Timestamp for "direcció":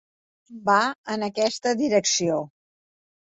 1.83-2.39